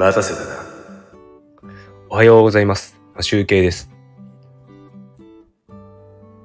[0.00, 0.56] 待たせたな。
[2.08, 2.98] おはようございます。
[3.20, 3.90] 集計です。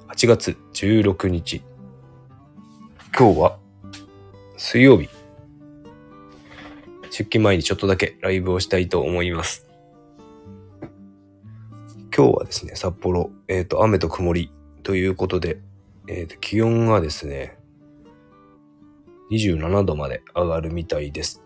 [0.10, 1.62] 8月16日。
[3.18, 3.58] 今日は
[4.58, 5.08] 水曜日。
[7.04, 9.66] 出勤前にちょっとだけライブをしたいと思います。
[12.14, 14.52] 今日はですね、札幌、えっ、と、雨と曇り
[14.84, 15.62] ということで、
[16.10, 17.58] えっ、と、気温がですね、
[19.32, 21.45] 27度まで上がるみたいです。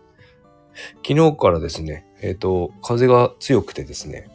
[1.06, 4.28] 昨日からですね、えっ、と、風が強くてですね、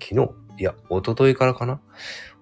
[0.00, 0.30] 昨日？
[0.58, 1.80] いや、一昨日からかな？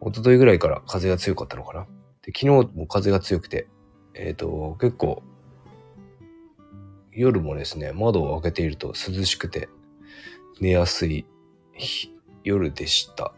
[0.00, 1.86] 一昨日ぐらいから風が強かったのかな？
[2.22, 3.68] で、昨日も風が強くて、
[4.14, 5.22] えっ、と、結構、
[7.12, 9.68] 夜もですね、窓を開けていると涼しくて、
[10.60, 11.26] 寝やすい
[12.44, 13.32] 夜でした。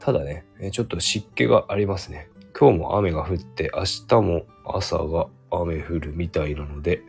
[0.00, 2.28] ただね、ちょっと湿気がありますね。
[2.58, 7.02] 今日も雨が降って、明日も朝が雨降るみたいなので、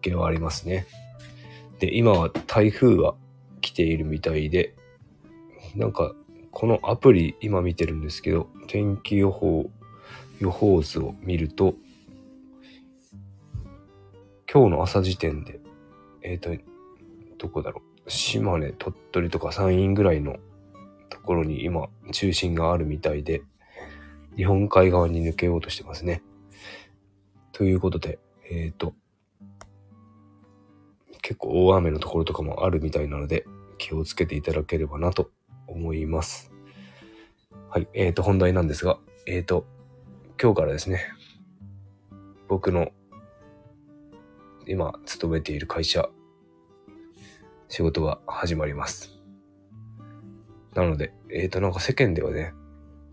[0.00, 0.86] 気はありますね。
[1.78, 3.14] で、今は台風が
[3.60, 4.74] 来ているみたいで、
[5.74, 6.14] なんか、
[6.50, 9.70] このアプリ今見てるんですけど、天気予報、
[10.40, 11.74] 予報図を見ると、
[14.52, 15.60] 今日の朝時点で、
[16.22, 16.50] えっ、と、
[17.38, 20.36] どこだろう、島根、鳥取とか山陰ぐらいの
[21.08, 23.42] ところに今、中心があるみたいで、
[24.36, 26.22] 日本海側に抜けようとしてますね。
[27.52, 28.18] ということで、
[28.50, 28.94] えっ、と、
[31.30, 33.46] 結構大雨のところとかもあるみたいなので、
[33.78, 35.30] 気をつけていただければなと
[35.68, 36.50] 思います。
[37.68, 39.64] はい、えっ、と、本題なんですが、えっ、と、
[40.42, 41.06] 今日からですね、
[42.48, 42.90] 僕の
[44.66, 46.08] 今勤めている会社、
[47.68, 49.16] 仕事が始まります。
[50.74, 52.54] なので、えっ、と、なんか世間ではね、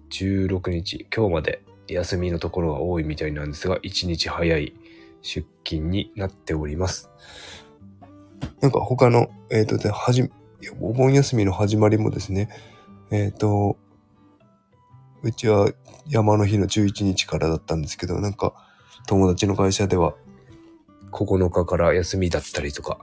[0.10, 4.74] 16日、今日まで休みのところが多いみたいなんですが、1日早い
[5.22, 7.12] 出勤になっております。
[8.62, 10.30] なんか他の、えっ、と、はじ、
[10.80, 12.50] お盆休みの始まりもですね、
[13.12, 13.78] えっ、と、
[15.22, 15.70] うちは
[16.08, 18.54] 山の日の11日からだったんですけど、なんか
[19.08, 20.16] 友達の会社では
[21.12, 23.00] 9日から休みだったりとか、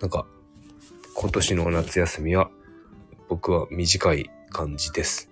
[0.00, 0.26] なんか
[1.14, 2.50] 今年の夏休みは
[3.28, 5.30] 僕は短い感じです。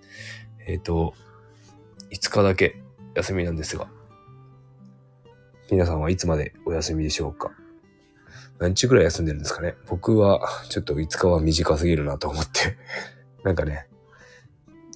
[0.67, 1.13] えっ、と、
[2.11, 2.81] 5日だけ
[3.15, 3.87] 休みなんですが、
[5.69, 7.51] 皆さんはいつまでお休みでしょうか？
[8.61, 9.75] 何日ぐらい休んでるんですかね？
[9.87, 12.77] 僕はちょっと5日は短すぎるなと思って。
[13.43, 13.89] なんかね、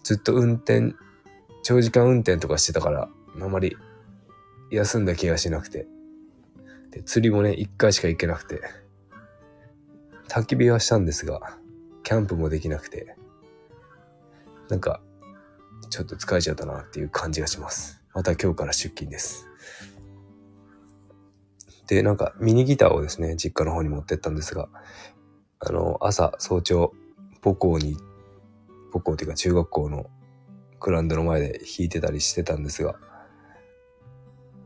[0.03, 0.93] ずっと運転、
[1.63, 3.09] 長時間運転とかしてたから、
[3.41, 3.75] あまり
[4.69, 5.87] 休んだ気がしなくて。
[6.91, 8.61] で、釣りもね、1回しか行けなくて。
[10.27, 11.57] 焚き火はしたんですが、
[12.03, 13.17] キャンプもできなくて。
[14.69, 15.01] なんか、
[15.89, 18.03] ちょっと疲れちゃったなっていう感じがします。
[18.13, 19.47] また今日から出勤です。
[21.87, 24.69] で、なんかミニギターをですね、実家の方に持ってったんですが、
[25.59, 26.93] あの、朝、早朝、
[27.43, 27.97] 母校に、
[28.91, 30.09] 母校っていうか中学校の
[30.79, 32.95] グラウンドの前で弾いてたりしてたんですが、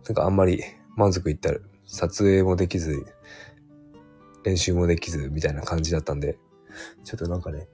[0.05, 0.63] なんかあんまり
[0.95, 3.05] 満足いったら、撮影もできず、
[4.43, 6.37] 練習もできず、みたいな感じだったんで、
[7.03, 7.67] ちょっとなんかね、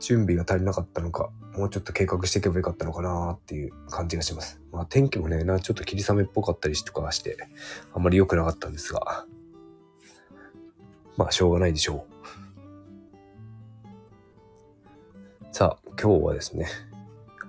[0.00, 4.60] 準備が足りなかったのか、もうちょっと計画していけばよかったのかなっていう感じがします。
[4.72, 7.36] まあ天気もね、なちょっと霧雨っぽかったりとかして、
[7.94, 9.26] あんまり良くなかったんですが、
[11.16, 12.10] まあしょうがないでしょう。
[15.52, 16.66] さあ、今日はですね、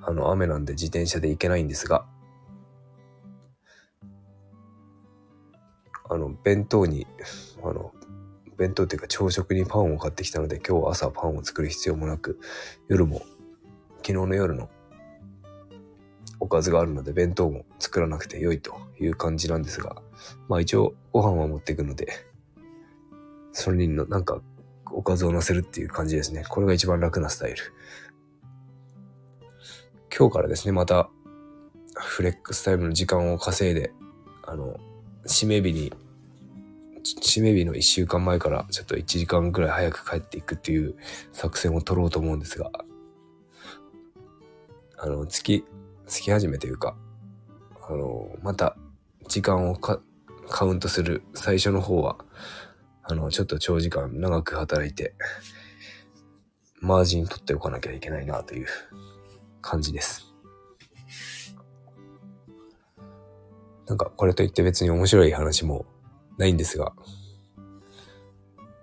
[0.01, 2.05] あの雨なんで自転車で行けないんですが、
[6.09, 7.07] あの、弁当に、
[7.63, 7.93] あの、
[8.61, 12.39] 弁当っていうか朝食にパンを買ってきたので今日は朝パンを作る必要もなく
[12.89, 13.23] 夜も
[14.03, 14.69] 昨日の夜の
[16.39, 19.95] おかずがあるので弁当も作らなくて良いという感じなんですが
[20.47, 22.07] まあ一応ご飯は持っていくので
[23.51, 24.41] それにのなんか
[24.91, 26.43] おかずを乗せるっていう感じですね。
[26.47, 27.57] これが一番楽なスタイル。
[30.15, 31.09] 今日からですねまた
[31.95, 33.91] フレックスタイムの時間を稼いで
[34.43, 34.77] あの
[35.25, 35.93] 締め日に
[37.03, 40.95] 締め日の1週間前からちょっと1時間ぐらい早く帰っていくっていう
[41.31, 42.71] 作戦を取ろうと思うんですが、
[44.97, 45.65] あの、月、
[46.05, 46.95] 月始めというか、
[47.89, 48.77] あの、また
[49.27, 49.99] 時間をカ
[50.49, 52.17] カウントする最初の方は、
[53.03, 55.15] あの、ちょっと長時間長く働いて、
[56.79, 58.67] マージン取っておかなきゃいけないなという
[59.61, 60.33] 感じです。
[63.87, 65.85] なんかこれといって別に面白い話も
[66.41, 66.93] ないんですが、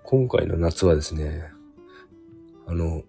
[0.05, 1.51] 今回の夏はですね、
[2.67, 3.03] あの、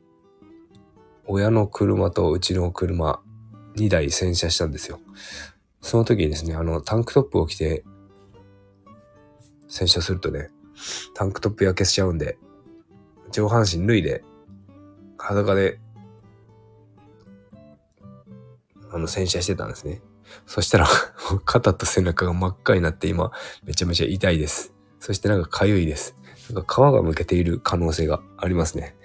[1.28, 3.22] 親の車とうちの車
[3.76, 5.00] 2台洗車したんですよ。
[5.82, 7.84] その時にですね、あの、タンクトップを着て
[9.68, 10.50] 洗車するとね、
[11.14, 12.40] タンクトップ焼けしちゃうんで、
[13.32, 14.24] 上半身脱いで、
[15.20, 15.80] 裸で、
[18.92, 20.02] あの、洗車してたんですね。
[20.46, 20.88] そしたら
[21.46, 23.32] 肩と背中が真っ赤になって今、
[23.64, 24.74] めちゃめちゃ痛いです。
[25.00, 26.16] そしてなんか痒いです。
[26.52, 28.96] なんか皮がむけている可能性がありますね。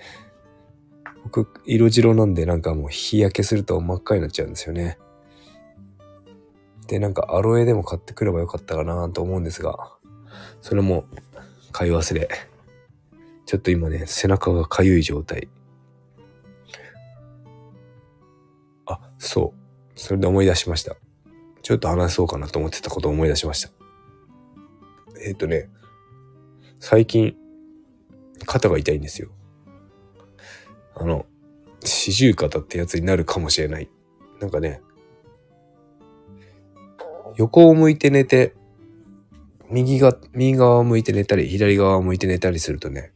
[1.24, 4.98] 僕、色白なんでなんかもう日焼けすると真っ赤になっちゃうんですよね。
[6.86, 9.92] で、なんかアロエでも買ってくればよかったかなと思うんですが、
[10.60, 11.06] それも
[11.72, 12.28] 買い忘れ。
[13.46, 15.48] ちょっと今ね、背中が痒い状態。
[18.86, 19.98] あ、そう。
[19.98, 20.96] それで思い出しました。
[21.64, 23.70] ちょっと話そうかなと思ってたことを思い出しました。
[25.24, 25.70] えっ、ー、とね、
[26.78, 27.34] 最近、
[28.44, 29.30] 肩が痛いんですよ。
[30.94, 31.24] あの、
[31.82, 33.88] 四十肩ってやつになるかもしれない。
[34.40, 34.82] なんかね、
[37.36, 38.54] 横を向いて寝て、
[39.70, 43.12] 右が、右側を向いて寝たり、左側を向いて寝たりするとね、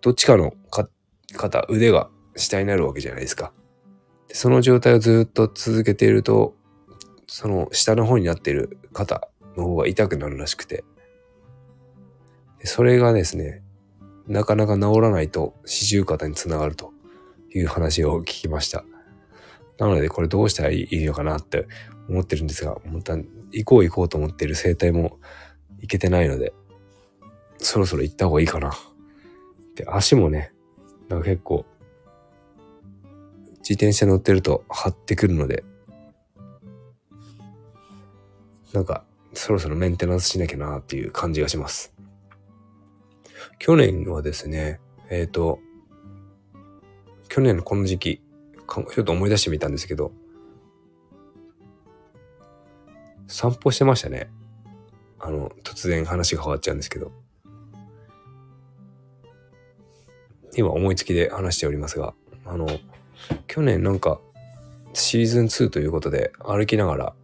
[0.00, 0.88] どっちかのか
[1.36, 3.52] 肩、腕が下になるわけじゃないですか。
[4.28, 6.56] その状態をずっと続けていると、
[7.34, 9.26] その下の方になってる肩
[9.56, 10.84] の方が痛くなるらしくて。
[12.62, 13.62] それがですね、
[14.28, 16.92] なかなか治らないと四十肩につながると
[17.54, 18.84] いう話を聞きました。
[19.78, 21.66] なのでこれどうしたらいいのかなって
[22.06, 25.18] 思ってるんですが、また行こう行こうと思ってる生態も
[25.80, 26.52] 行けてないので、
[27.56, 28.74] そろそろ行った方がいいかな。
[29.74, 30.52] で、足もね、
[31.08, 31.64] なんか結構、
[33.60, 35.64] 自転車乗ってると張ってくるので、
[38.72, 39.04] なんか、
[39.34, 41.92] そろそろメンテナンスしなきゃなっていう感じがします。
[43.58, 44.80] 去年はですね、
[45.10, 45.58] えっ、ー、と、
[47.28, 48.22] 去年のこの時期、
[48.68, 50.12] ちょっと思い出してみたんですけど、
[53.26, 54.30] 散歩してましたね。
[55.18, 57.12] あの、突然話が変わっちゃうんですけど。
[60.54, 62.14] 今思いつきで話しておりますが、
[62.44, 62.66] あの、
[63.46, 64.20] 去年なんか
[64.92, 67.14] シーズン2ということで歩きながら、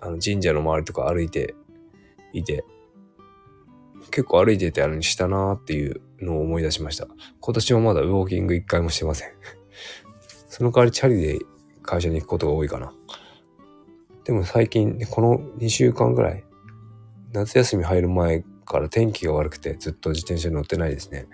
[0.00, 1.54] あの神社の周りとか歩いて
[2.32, 2.64] いて、
[4.10, 7.06] 結構歩いててあれにしたなーっていうのを思い出しました。
[7.40, 9.28] 今年はまだウォーキング一回もしてません。
[10.48, 11.38] その代わりチャリで
[11.82, 12.94] 会社に行くことが多いかな。
[14.24, 16.44] でも最近、この2週間ぐらい、
[17.32, 21.26] 夏休み入る前から天気が悪くてずっと自転車に乗ってないですね。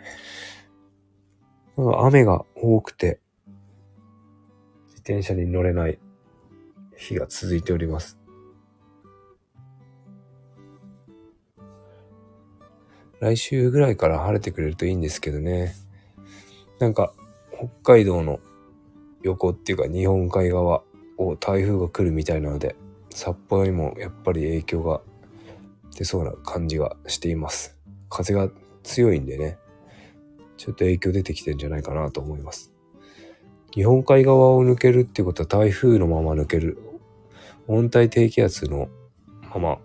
[1.76, 3.20] 雨が多くて、
[4.86, 5.98] 自転車に乗れない
[6.96, 8.18] 日が続いております。
[13.20, 15.74] 来週ぐらいから晴れてくれるといいんですけどね。
[16.78, 17.12] なんか、
[17.56, 18.40] 北海道の
[19.22, 20.82] 横っていうか日本海側
[21.16, 22.76] を台風が来るみたいなので、
[23.10, 25.00] 札幌にもやっぱり影響が
[25.96, 27.76] 出そうな感じがしています。
[28.10, 28.50] 風が
[28.82, 29.58] 強いんでね、
[30.58, 32.72] ちょっと影響出てきてんじゃないかなと思います。
[33.72, 36.78] 日本海側を抜けるっていうことは台風のまま抜ける。
[37.68, 38.88] 温帯低気圧の
[39.54, 39.78] まま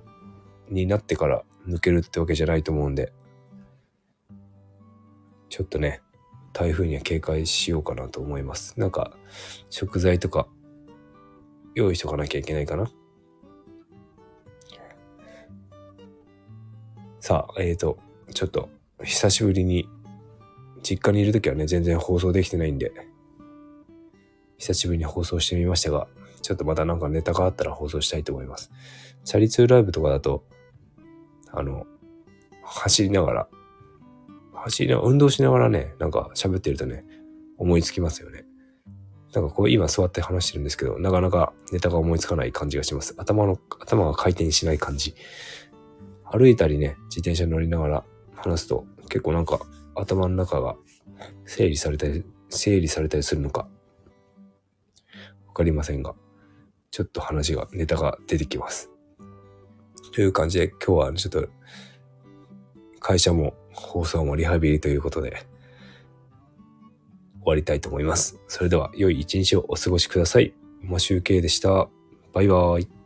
[0.70, 3.12] になってから抜けるってわけじゃないと思うんで、
[5.52, 6.02] ちょっとね、
[6.54, 8.80] 台風には警戒しようかなと思います。
[8.80, 9.12] なんか、
[9.70, 10.48] 食材とか
[11.76, 12.90] 用意しとかなきゃいけないかな。
[17.20, 18.00] さあ、えっ、ー、と、
[18.34, 18.70] ちょっと
[19.04, 19.90] 久しぶりに
[20.82, 22.94] 実家にいる時はね、全然放送できてないんで、
[24.58, 26.08] 久しぶりに放送してみましたが、
[26.42, 28.72] ちょっとまたなんかネタがあったら放送したいと思います。
[29.26, 30.46] チャリ通ライブとかだと、
[31.52, 31.86] あの、
[32.64, 33.48] 走りながら、
[34.64, 37.06] 走りながら、運動しながらね、なんか喋ってるとね、
[37.58, 38.46] 思いつきますよね。
[39.34, 43.14] なんかこう今座って話してるんですけど、なかなかネタが思いつかない感じがします。
[43.18, 45.16] 頭の、頭が回転しない感じ。
[46.26, 48.04] 歩いたりね、自転車乗りながら
[48.36, 49.60] 話すと結構なんか
[49.96, 50.76] 頭の中が
[51.46, 53.68] 整理されたり、整理されたりするのか、
[55.48, 56.16] わかりませんが、
[56.92, 58.90] ちょっと話が、ネタが出てきます。
[60.14, 61.48] という感じで今日はちょっと
[63.00, 65.46] 会社も放送もリハビリということで
[67.42, 68.40] 終わりたいと思います。
[68.48, 70.54] それでは良い一日をお過ごしください。
[70.82, 71.88] マシュウケイでした。
[72.34, 73.01] バイバーイ。